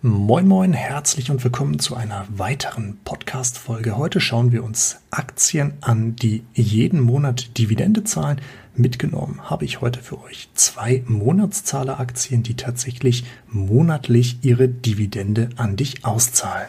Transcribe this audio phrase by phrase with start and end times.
[0.00, 3.96] Moin Moin, herzlich und willkommen zu einer weiteren Podcast-Folge.
[3.96, 8.40] Heute schauen wir uns Aktien an, die jeden Monat Dividende zahlen.
[8.76, 16.04] Mitgenommen habe ich heute für euch zwei Monatszahler-Aktien, die tatsächlich monatlich ihre Dividende an dich
[16.04, 16.68] auszahlen.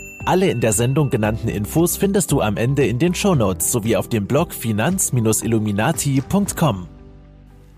[0.25, 4.07] Alle in der Sendung genannten Infos findest du am Ende in den Shownotes sowie auf
[4.07, 6.87] dem Blog finanz-illuminati.com.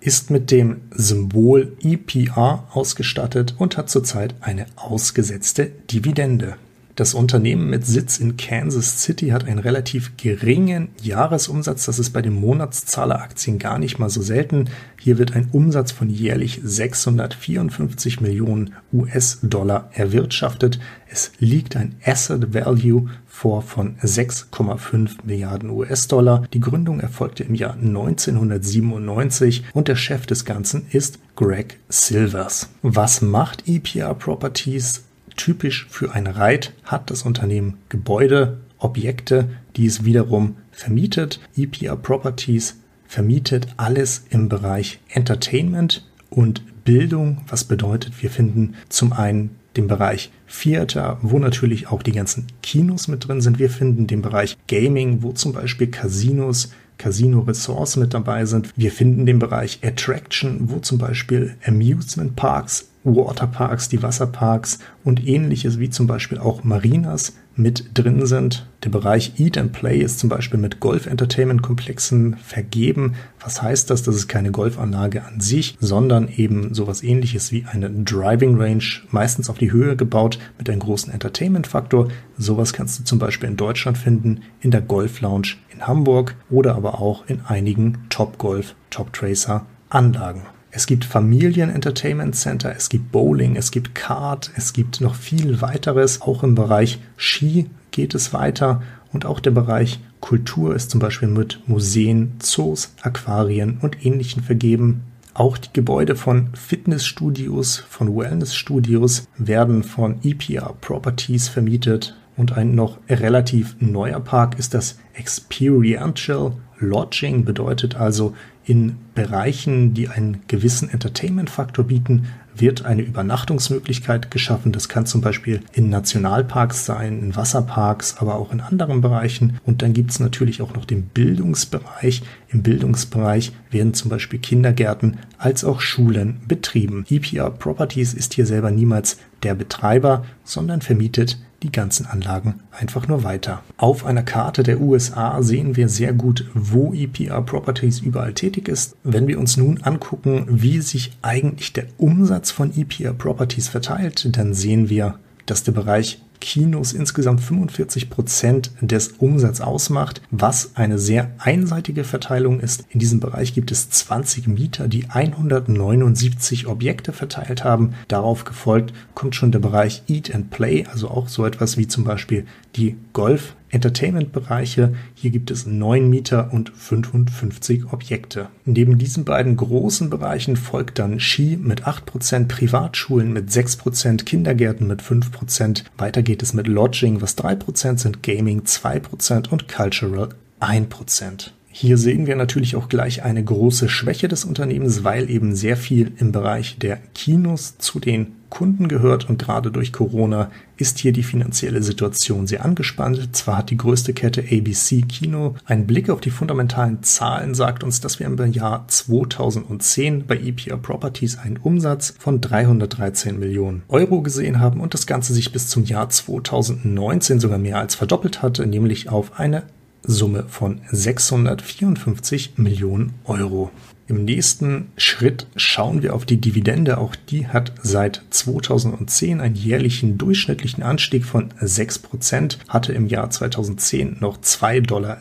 [0.00, 6.56] ist mit dem Symbol EPR ausgestattet und hat zurzeit eine ausgesetzte Dividende.
[6.96, 11.84] Das Unternehmen mit Sitz in Kansas City hat einen relativ geringen Jahresumsatz.
[11.84, 14.70] Das ist bei den Monatszahleraktien gar nicht mal so selten.
[14.98, 20.80] Hier wird ein Umsatz von jährlich 654 Millionen US-Dollar erwirtschaftet.
[21.10, 26.44] Es liegt ein Asset Value vor von 6,5 Milliarden US-Dollar.
[26.54, 32.70] Die Gründung erfolgte im Jahr 1997 und der Chef des Ganzen ist Greg Silvers.
[32.80, 35.05] Was macht EPR Properties?
[35.36, 41.40] Typisch für ein Reit hat das Unternehmen Gebäude, Objekte, die es wiederum vermietet.
[41.56, 49.56] EPR Properties vermietet alles im Bereich Entertainment und Bildung, was bedeutet, wir finden zum einen
[49.76, 53.58] den Bereich Theater, wo natürlich auch die ganzen Kinos mit drin sind.
[53.58, 58.72] Wir finden den Bereich Gaming, wo zum Beispiel Casinos Casino Resorts mit dabei sind.
[58.76, 65.78] Wir finden den Bereich Attraction, wo zum Beispiel Amusement Parks Waterparks, die Wasserparks und ähnliches
[65.78, 68.66] wie zum Beispiel auch Marinas mit drin sind.
[68.84, 73.14] Der Bereich Eat and Play ist zum Beispiel mit Golf-Entertainment-Komplexen vergeben.
[73.40, 74.02] Was heißt das?
[74.02, 79.50] Das ist keine Golfanlage an sich, sondern eben sowas ähnliches wie eine Driving Range, meistens
[79.50, 82.08] auf die Höhe gebaut mit einem großen Entertainment-Faktor.
[82.38, 86.76] Sowas kannst du zum Beispiel in Deutschland finden, in der Golf Lounge in Hamburg oder
[86.76, 90.42] aber auch in einigen Top Golf, Top Tracer Anlagen.
[90.76, 96.20] Es gibt Familien-Entertainment Center, es gibt Bowling, es gibt Kart, es gibt noch viel weiteres.
[96.20, 101.28] Auch im Bereich Ski geht es weiter und auch der Bereich Kultur ist zum Beispiel
[101.28, 105.04] mit Museen, Zoos, Aquarien und Ähnlichem vergeben.
[105.32, 112.18] Auch die Gebäude von Fitnessstudios, von Wellnessstudios werden von EPR Properties vermietet.
[112.36, 118.34] Und ein noch relativ neuer Park ist das Experiential Lodging, bedeutet also
[118.64, 124.72] in Bereichen, die einen gewissen Entertainment-Faktor bieten, wird eine Übernachtungsmöglichkeit geschaffen.
[124.72, 129.60] Das kann zum Beispiel in Nationalparks sein, in Wasserparks, aber auch in anderen Bereichen.
[129.64, 132.22] Und dann gibt es natürlich auch noch den Bildungsbereich.
[132.48, 137.04] Im Bildungsbereich werden zum Beispiel Kindergärten als auch Schulen betrieben.
[137.08, 143.24] EPR Properties ist hier selber niemals der Betreiber, sondern vermietet die ganzen Anlagen einfach nur
[143.24, 143.62] weiter.
[143.76, 148.96] Auf einer Karte der USA sehen wir sehr gut, wo EPR Properties überall tätig ist.
[149.04, 154.54] Wenn wir uns nun angucken, wie sich eigentlich der Umsatz von EPR Properties verteilt, dann
[154.54, 161.30] sehen wir, dass der Bereich Kinos insgesamt 45 Prozent des Umsatzes ausmacht, was eine sehr
[161.38, 162.84] einseitige Verteilung ist.
[162.90, 167.94] In diesem Bereich gibt es 20 Mieter, die 179 Objekte verteilt haben.
[168.08, 172.04] Darauf gefolgt kommt schon der Bereich Eat and Play, also auch so etwas wie zum
[172.04, 172.46] Beispiel
[172.76, 174.94] die Golf Entertainment-Bereiche.
[175.14, 178.48] Hier gibt es neun Mieter und 55 Objekte.
[178.64, 185.02] Neben diesen beiden großen Bereichen folgt dann Ski mit 8%, Privatschulen mit 6%, Kindergärten mit
[185.02, 185.84] 5%.
[185.98, 190.28] Weiter geht es mit Lodging, was 3% sind, Gaming 2% und Cultural
[190.60, 191.50] 1%.
[191.78, 196.12] Hier sehen wir natürlich auch gleich eine große Schwäche des Unternehmens, weil eben sehr viel
[196.16, 201.22] im Bereich der Kinos zu den Kunden gehört und gerade durch Corona ist hier die
[201.22, 203.34] finanzielle Situation sehr angespannt.
[203.34, 208.00] Zwar hat die größte Kette ABC Kino ein Blick auf die fundamentalen Zahlen sagt uns,
[208.00, 214.60] dass wir im Jahr 2010 bei EPR Properties einen Umsatz von 313 Millionen Euro gesehen
[214.60, 219.08] haben und das Ganze sich bis zum Jahr 2019 sogar mehr als verdoppelt hatte, nämlich
[219.08, 219.64] auf eine
[220.02, 223.70] Summe von 654 Millionen Euro.
[224.08, 226.98] Im nächsten Schritt schauen wir auf die Dividende.
[226.98, 234.18] Auch die hat seit 2010 einen jährlichen durchschnittlichen Anstieg von 6%, hatte im Jahr 2010
[234.20, 235.18] noch 2,60 Dollar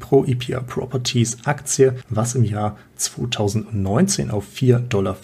[0.00, 5.16] pro EPR Properties Aktie, was im Jahr 2019 auf 4,50 Dollar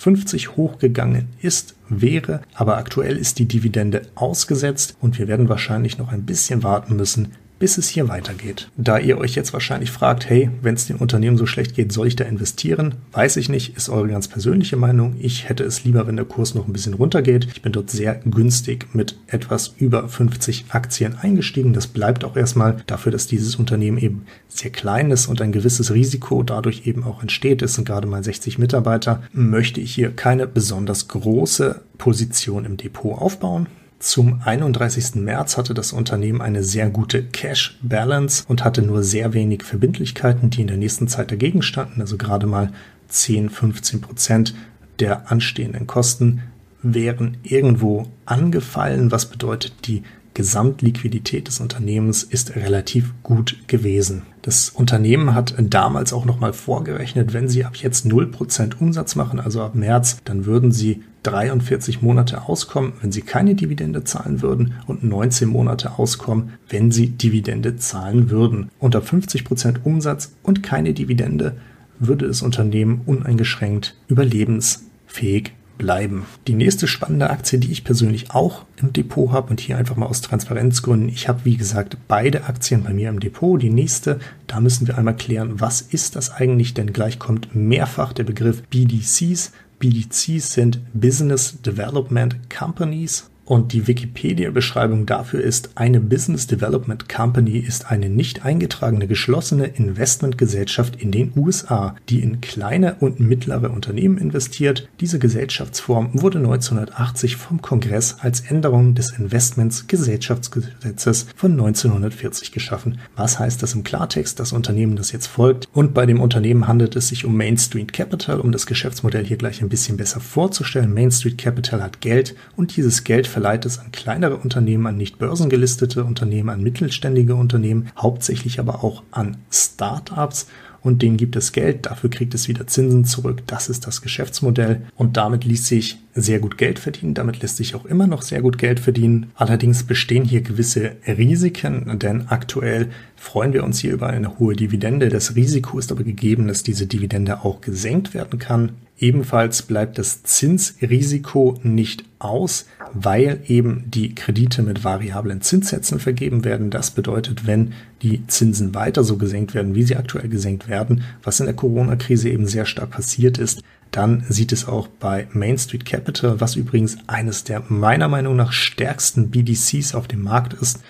[0.57, 2.43] hochgegangen ist, wäre.
[2.53, 7.33] Aber aktuell ist die Dividende ausgesetzt und wir werden wahrscheinlich noch ein bisschen warten müssen,
[7.61, 8.69] bis es hier weitergeht.
[8.77, 12.09] Da ihr euch jetzt wahrscheinlich fragt, hey, wenn es dem Unternehmen so schlecht geht, soll
[12.09, 12.95] ich da investieren?
[13.13, 15.15] Weiß ich nicht, ist eure ganz persönliche Meinung.
[15.21, 17.47] Ich hätte es lieber, wenn der Kurs noch ein bisschen runtergeht.
[17.53, 21.75] Ich bin dort sehr günstig mit etwas über 50 Aktien eingestiegen.
[21.75, 25.93] Das bleibt auch erstmal dafür, dass dieses Unternehmen eben sehr klein ist und ein gewisses
[25.93, 27.61] Risiko dadurch eben auch entsteht.
[27.61, 29.23] Es sind gerade mal 60 Mitarbeiter.
[29.33, 33.67] Möchte ich hier keine besonders große Position im Depot aufbauen.
[34.01, 35.17] Zum 31.
[35.17, 40.49] März hatte das Unternehmen eine sehr gute Cash Balance und hatte nur sehr wenig Verbindlichkeiten,
[40.49, 42.01] die in der nächsten Zeit dagegen standen.
[42.01, 42.73] Also gerade mal
[43.09, 44.55] 10, 15 Prozent
[45.01, 46.41] der anstehenden Kosten
[46.83, 50.03] wären irgendwo angefallen, was bedeutet, die
[50.35, 54.23] Gesamtliquidität des Unternehmens ist relativ gut gewesen.
[54.43, 59.63] Das Unternehmen hat damals auch nochmal vorgerechnet, wenn sie ab jetzt 0% Umsatz machen, also
[59.63, 65.05] ab März, dann würden sie 43 Monate auskommen, wenn sie keine Dividende zahlen würden und
[65.05, 68.71] 19 Monate auskommen, wenn sie Dividende zahlen würden.
[68.79, 71.57] Unter 50% Umsatz und keine Dividende
[71.99, 76.27] würde das Unternehmen uneingeschränkt überlebensfähig bleiben.
[76.47, 80.07] Die nächste spannende Aktie, die ich persönlich auch im Depot habe und hier einfach mal
[80.07, 83.61] aus Transparenzgründen, ich habe wie gesagt beide Aktien bei mir im Depot.
[83.61, 88.13] Die nächste, da müssen wir einmal klären, was ist das eigentlich, denn gleich kommt mehrfach
[88.13, 89.53] der Begriff BDCs.
[89.79, 97.91] BDCs sind Business Development Companies Und die Wikipedia-Beschreibung dafür ist, eine Business Development Company ist
[97.91, 104.89] eine nicht eingetragene geschlossene Investmentgesellschaft in den USA, die in kleine und mittlere Unternehmen investiert.
[105.01, 112.99] Diese Gesellschaftsform wurde 1980 vom Kongress als Änderung des Investments Gesellschaftsgesetzes von 1940 geschaffen.
[113.17, 114.39] Was heißt das im Klartext?
[114.39, 115.67] Das Unternehmen, das jetzt folgt.
[115.73, 119.39] Und bei dem Unternehmen handelt es sich um Main Street Capital, um das Geschäftsmodell hier
[119.39, 120.95] gleich ein bisschen besser vorzustellen.
[120.95, 125.19] Main Street Capital hat Geld und dieses Geld verleiht es an kleinere Unternehmen, an nicht
[125.19, 130.47] börsengelistete Unternehmen, an mittelständige Unternehmen, hauptsächlich aber auch an Startups
[130.83, 133.43] und denen gibt es Geld, dafür kriegt es wieder Zinsen zurück.
[133.47, 137.15] Das ist das Geschäftsmodell und damit ließ sich sehr gut Geld verdienen.
[137.15, 139.31] Damit lässt sich auch immer noch sehr gut Geld verdienen.
[139.35, 145.11] Allerdings bestehen hier gewisse Risiken, denn aktuell freuen wir uns hier über eine hohe Dividende.
[145.11, 148.73] Das Risiko ist aber gegeben, dass diese Dividende auch gesenkt werden kann.
[148.99, 156.71] Ebenfalls bleibt das Zinsrisiko nicht aus, weil eben die Kredite mit variablen Zinssätzen vergeben werden.
[156.71, 161.41] Das bedeutet, wenn die Zinsen weiter so gesenkt werden, wie sie aktuell gesenkt werden, was
[161.41, 165.85] in der Corona-Krise eben sehr stark passiert ist, dann sieht es auch bei Main Street
[165.85, 170.81] Capital, was übrigens eines der meiner Meinung nach stärksten BDCs auf dem Markt ist,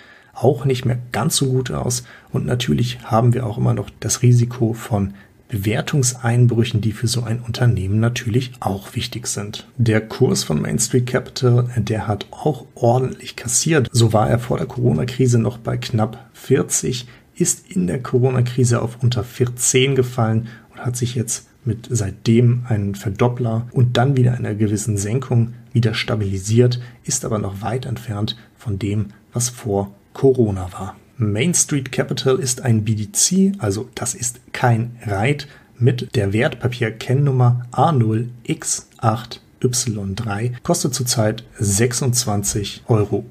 [0.43, 2.05] auch nicht mehr ganz so gut aus.
[2.33, 5.15] Und natürlich haben wir auch immer noch das Risiko von
[5.49, 9.67] Bewertungseinbrüchen, die für so ein Unternehmen natürlich auch wichtig sind.
[9.77, 13.89] Der Kurs von Main Street Capital, der hat auch ordentlich kassiert.
[13.93, 18.99] So war er vor der Corona-Krise noch bei knapp 40, ist in der Corona-Krise auf
[19.03, 24.55] unter 14 gefallen und hat sich jetzt mit seitdem einen Verdoppler und dann wieder einer
[24.55, 30.97] gewissen Senkung wieder stabilisiert, ist aber noch weit entfernt von dem, was vor Corona war.
[31.17, 35.47] Main Street Capital ist ein BDC, also das ist kein REIT,
[35.79, 43.25] mit der Wertpapierkennnummer A0X8Y3, kostet zurzeit 26,28 Euro.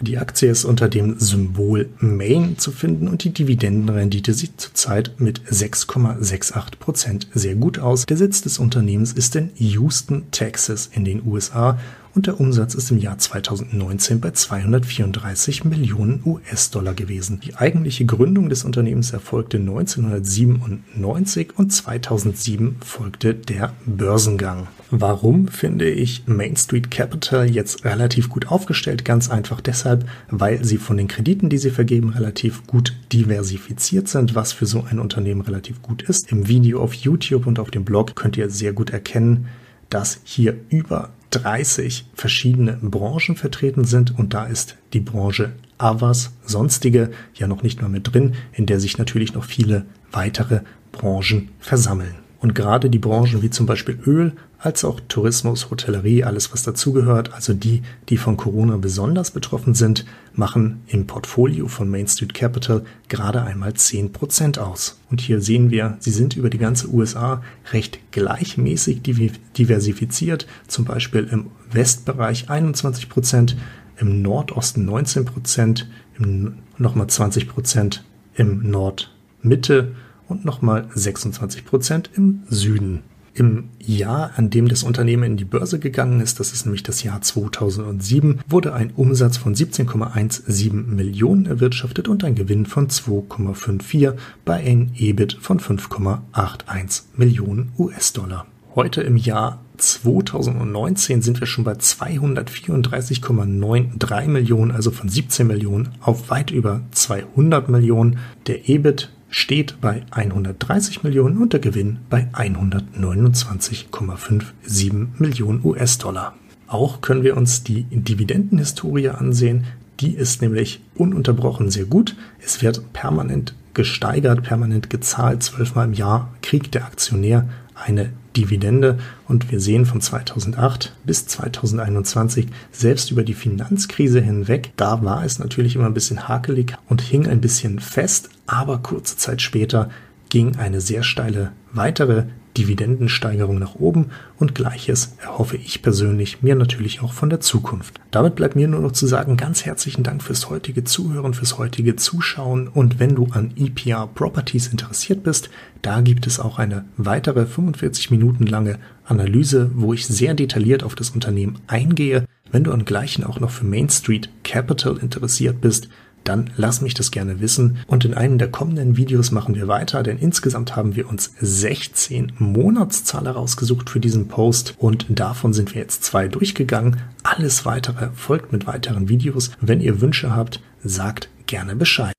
[0.00, 5.42] Die Aktie ist unter dem Symbol MAIN zu finden und die Dividendenrendite sieht zurzeit mit
[5.42, 8.04] 6,68 Prozent sehr gut aus.
[8.06, 11.78] Der Sitz des Unternehmens ist in Houston, Texas in den USA
[12.14, 17.40] und der Umsatz ist im Jahr 2019 bei 234 Millionen US-Dollar gewesen.
[17.40, 24.68] Die eigentliche Gründung des Unternehmens erfolgte 1997 und 2007 folgte der Börsengang.
[24.90, 29.06] Warum finde ich Main Street Capital jetzt relativ gut aufgestellt?
[29.06, 34.34] Ganz einfach deshalb, weil sie von den Krediten, die sie vergeben, relativ gut diversifiziert sind,
[34.34, 36.30] was für so ein Unternehmen relativ gut ist.
[36.30, 39.46] Im Video auf YouTube und auf dem Blog könnt ihr sehr gut erkennen,
[39.88, 47.10] dass hier über 30 verschiedene Branchen vertreten sind und da ist die Branche Avas, sonstige
[47.34, 50.60] ja noch nicht mal mit drin, in der sich natürlich noch viele weitere
[50.92, 52.14] Branchen versammeln.
[52.40, 54.32] Und gerade die Branchen wie zum Beispiel Öl,
[54.62, 60.04] als auch Tourismus, Hotellerie, alles was dazugehört, also die, die von Corona besonders betroffen sind,
[60.34, 65.00] machen im Portfolio von Main Street Capital gerade einmal 10% aus.
[65.10, 67.42] Und hier sehen wir, sie sind über die ganze USA
[67.72, 73.56] recht gleichmäßig diversifiziert, zum Beispiel im Westbereich 21%,
[73.98, 75.86] im Nordosten 19%,
[76.18, 78.00] im nochmal 20%
[78.34, 79.94] im Nordmitte
[80.28, 83.02] und nochmal 26 Prozent im Süden.
[83.34, 87.02] Im Jahr, an dem das Unternehmen in die Börse gegangen ist, das ist nämlich das
[87.02, 94.56] Jahr 2007, wurde ein Umsatz von 17,17 Millionen erwirtschaftet und ein Gewinn von 2,54 bei
[94.56, 98.44] einem EBIT von 5,81 Millionen US-Dollar.
[98.74, 106.28] Heute im Jahr 2019 sind wir schon bei 234,93 Millionen, also von 17 Millionen auf
[106.28, 108.18] weit über 200 Millionen.
[108.46, 116.36] Der EBIT steht bei 130 Millionen und der Gewinn bei 129,57 Millionen US-Dollar.
[116.68, 119.64] Auch können wir uns die Dividendenhistorie ansehen.
[120.00, 122.14] Die ist nämlich ununterbrochen sehr gut.
[122.40, 125.42] Es wird permanent gesteigert, permanent gezahlt.
[125.42, 128.98] Zwölfmal im Jahr kriegt der Aktionär eine Dividende.
[129.28, 135.38] Und wir sehen von 2008 bis 2021 selbst über die Finanzkrise hinweg, da war es
[135.38, 139.90] natürlich immer ein bisschen hakelig und hing ein bisschen fest, aber kurze Zeit später
[140.28, 142.24] ging eine sehr steile weitere
[142.56, 144.06] Dividendensteigerung nach oben
[144.38, 147.94] und gleiches erhoffe ich persönlich mir natürlich auch von der Zukunft.
[148.10, 151.96] Damit bleibt mir nur noch zu sagen, ganz herzlichen Dank fürs heutige Zuhören, fürs heutige
[151.96, 157.46] Zuschauen und wenn du an EPR Properties interessiert bist, da gibt es auch eine weitere
[157.46, 162.26] 45 Minuten lange Analyse, wo ich sehr detailliert auf das Unternehmen eingehe.
[162.50, 165.88] Wenn du an gleichen auch noch für Main Street Capital interessiert bist,
[166.24, 167.78] dann lass mich das gerne wissen.
[167.86, 172.32] Und in einem der kommenden Videos machen wir weiter, denn insgesamt haben wir uns 16
[172.38, 176.98] Monatszahler rausgesucht für diesen Post und davon sind wir jetzt zwei durchgegangen.
[177.22, 179.50] Alles weitere folgt mit weiteren Videos.
[179.60, 182.14] Wenn ihr Wünsche habt, sagt gerne Bescheid.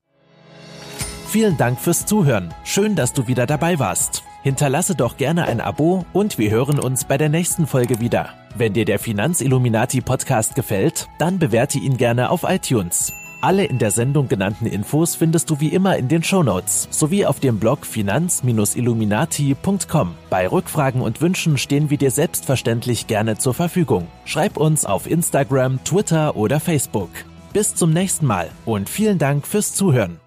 [1.28, 2.54] Vielen Dank fürs Zuhören.
[2.64, 4.22] Schön, dass du wieder dabei warst.
[4.44, 8.28] Hinterlasse doch gerne ein Abo und wir hören uns bei der nächsten Folge wieder.
[8.56, 13.12] Wenn dir der Finanzilluminati Podcast gefällt, dann bewerte ihn gerne auf iTunes.
[13.44, 17.40] Alle in der Sendung genannten Infos findest du wie immer in den Shownotes sowie auf
[17.40, 20.14] dem Blog finanz-illuminati.com.
[20.30, 24.06] Bei Rückfragen und Wünschen stehen wir dir selbstverständlich gerne zur Verfügung.
[24.24, 27.10] Schreib uns auf Instagram, Twitter oder Facebook.
[27.52, 30.23] Bis zum nächsten Mal und vielen Dank fürs Zuhören.